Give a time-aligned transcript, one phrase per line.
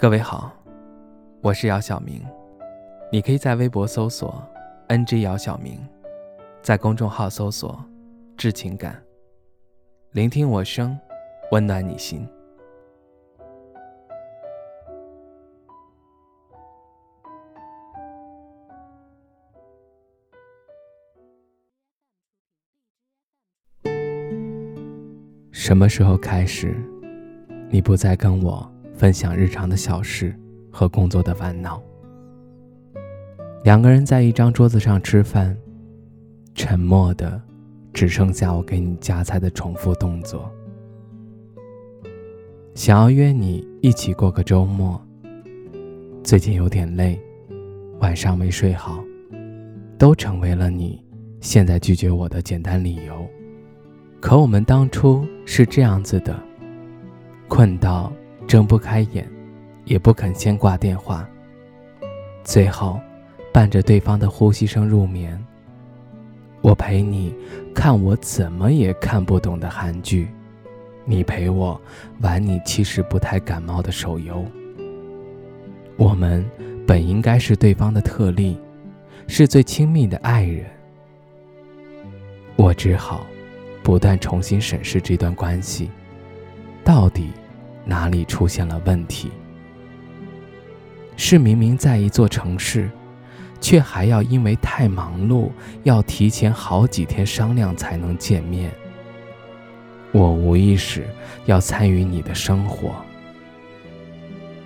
[0.00, 0.52] 各位好，
[1.40, 2.24] 我是姚晓明，
[3.10, 4.40] 你可以在微博搜索
[4.86, 5.76] “ng 姚晓明”，
[6.62, 7.84] 在公众号搜索
[8.38, 9.02] “致情感”，
[10.14, 10.96] 聆听我声，
[11.50, 12.24] 温暖你心。
[25.50, 26.72] 什么时候开始，
[27.68, 30.34] 你不再跟我分享日常的小事
[30.72, 31.80] 和工作的烦恼？
[33.62, 35.56] 两个人在一张桌子上吃饭，
[36.52, 37.40] 沉默的
[37.92, 40.50] 只剩下我给你夹菜的重复动作。
[42.74, 45.00] 想要约你一起过个周末，
[46.24, 47.20] 最近有点累，
[48.00, 48.98] 晚上没睡好，
[49.96, 51.00] 都成为了你
[51.40, 53.24] 现在拒绝我的简单理由。
[54.20, 56.36] 可我们当初是这样子的：
[57.46, 58.12] 困到
[58.48, 59.28] 睁不开眼，
[59.84, 61.28] 也不肯先挂电话。
[62.42, 62.98] 最后，
[63.52, 65.38] 伴着对方的呼吸声入眠。
[66.62, 67.32] 我陪你
[67.74, 70.28] 看我怎么也看不懂的韩剧，
[71.04, 71.78] 你陪我
[72.20, 74.42] 玩你其实不太感冒的手游。
[75.96, 76.42] 我们
[76.86, 78.58] 本应该是对方的特例，
[79.26, 80.64] 是最亲密的爱人。
[82.56, 83.26] 我只好。
[83.80, 85.90] 不断重新审视这段关系，
[86.84, 87.30] 到底
[87.88, 89.30] 哪里出现了问题？
[91.16, 92.90] 是明明在一座城市，
[93.60, 95.50] 却还要因为太忙碌，
[95.84, 98.70] 要提前好几天商量才能见面。
[100.12, 101.06] 我无意识
[101.46, 102.94] 要参与你的生活，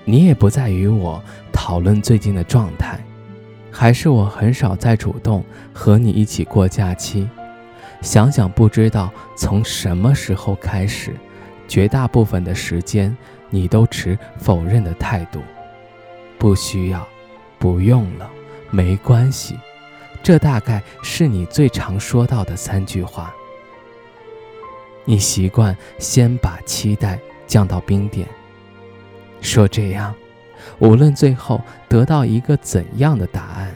[0.05, 3.01] 你也不再与我讨论最近的状态，
[3.71, 7.29] 还是我很少再主动和你一起过假期。
[8.03, 11.15] 想想，不知道从什么时候开始，
[11.73, 13.17] 绝大部分的时间
[13.49, 15.41] 你都持否认的态度。
[16.39, 17.09] 不需要，
[17.59, 18.31] 不用了，
[18.71, 19.59] 没关系，
[20.23, 23.35] 这大概是你最常说到的三句话。
[25.07, 28.29] 你习惯先把期待降到冰点，
[29.41, 30.15] 说这样，
[30.79, 31.59] 无论最后
[31.89, 33.75] 得到一个怎样的答案，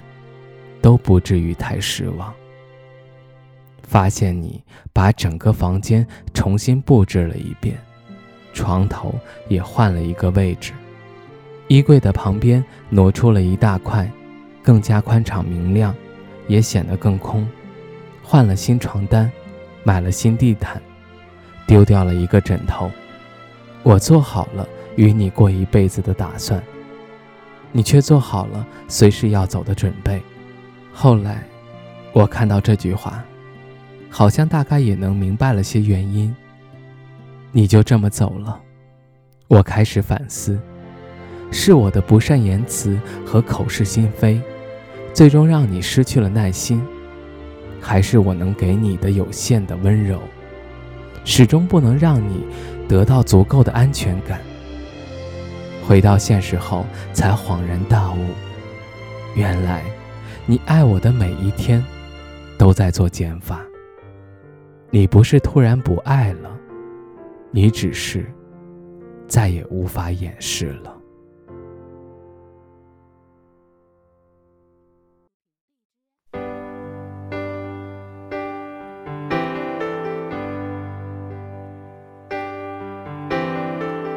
[0.82, 2.31] 都不至于太失望。
[3.84, 7.78] 发现你把整个房间重新布置了一遍，
[8.56, 9.15] 床头
[9.49, 10.72] 也换了一个位置，
[11.69, 14.11] 衣柜的旁边挪出了一大块，
[14.62, 15.94] 更加宽敞明亮，
[16.49, 17.47] 也显得更空。
[18.22, 19.31] 换了新床单，
[19.84, 20.81] 买了新地毯，
[21.66, 22.91] 丢掉了一个枕头。
[23.83, 24.66] 我做好了
[24.97, 26.61] 与你过一辈子的打算，
[27.72, 30.21] 你却做好了随时要走的准备。
[30.95, 31.45] 后来，
[32.15, 33.22] 我看到这句话。
[34.09, 36.34] 好像大概也能明白了些原因。
[37.53, 38.61] 你就这么走了，
[39.49, 40.59] 我开始反思，
[41.51, 44.41] 是我的不善言辞和口是心非，
[45.15, 46.84] 最终让你失去了耐心，
[47.81, 50.21] 还是我能给你的有限的温柔，
[51.25, 52.45] 始终不能让你
[52.89, 54.41] 得到足够的安全感？
[55.87, 58.19] 回到现实后，才恍然大悟，
[59.34, 59.83] 原来
[60.45, 61.83] 你爱我的每一天，
[62.59, 63.63] 都在做减法。
[64.91, 66.51] 你不是突然不爱了，
[67.56, 68.31] 你只是
[69.27, 70.94] 再也无法掩饰了。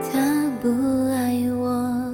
[0.03, 0.67] 他不
[1.07, 2.11] 爱我，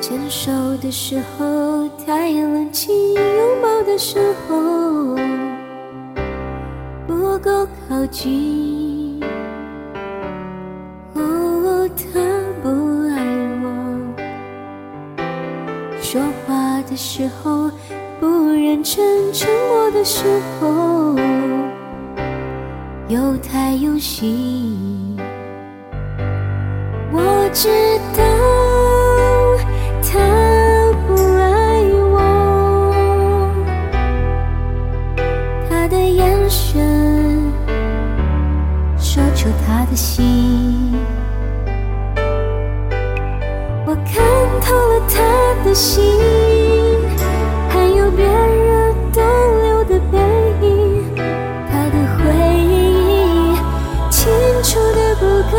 [0.00, 5.16] 牵手的时候太冷清，拥抱的时候
[7.08, 7.32] 不。
[7.42, 8.61] 够靠近，
[16.12, 17.70] 说话的时候
[18.20, 20.26] 不认真，沉默的时
[20.60, 21.16] 候
[23.08, 25.16] 又太用心。
[27.10, 27.70] 我知
[28.14, 28.61] 道。
[45.72, 46.04] 的心，
[47.70, 49.22] 还有别人逗
[49.62, 50.18] 留的背
[50.60, 52.20] 影，他的回
[52.60, 53.56] 忆
[54.10, 54.30] 清
[54.62, 55.56] 除的不够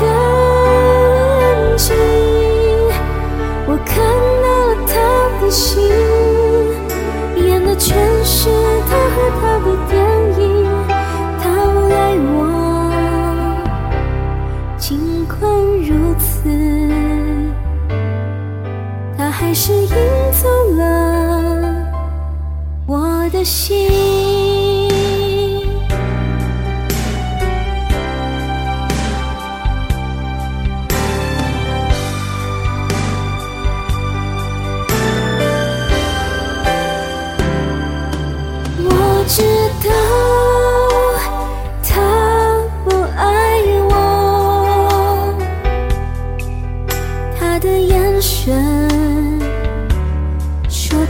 [0.00, 0.02] 干
[1.76, 1.94] 净。
[3.66, 3.92] 我看
[4.40, 4.94] 到了他
[5.44, 5.92] 的心，
[7.36, 7.94] 演的全
[8.24, 8.48] 是
[8.88, 9.92] 他和他的电
[10.40, 10.42] 影，
[11.38, 12.40] 他不爱我。
[14.78, 14.88] 尽
[15.26, 15.38] 管
[15.82, 16.93] 如此。
[19.54, 19.88] 是赢
[20.32, 21.92] 走了
[22.88, 24.23] 我的心。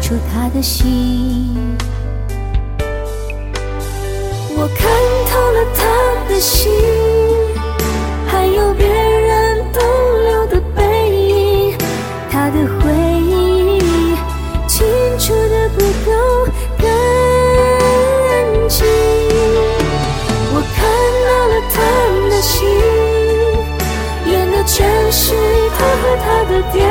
[0.04, 1.56] 出他的心。
[4.54, 4.86] 我看
[5.30, 5.80] 透了他
[6.28, 6.70] 的心，
[8.26, 9.80] 还有别人逗
[10.28, 11.78] 留的背影，
[12.30, 13.80] 他的回忆
[14.68, 14.86] 清
[15.18, 16.12] 楚的不够
[16.76, 16.84] 干
[18.68, 18.84] 净。
[20.52, 20.84] 我看
[21.24, 21.80] 到了他
[22.28, 22.68] 的心，
[24.30, 25.32] 演的全是
[25.78, 26.84] 他和他的电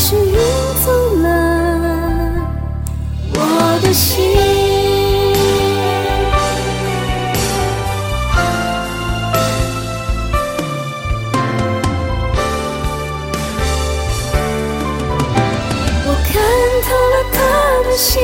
[0.00, 0.38] 是赢
[0.84, 1.26] 走了
[3.34, 4.24] 我的心。
[16.06, 16.32] 我看
[16.84, 17.36] 透了他
[17.90, 18.22] 的心，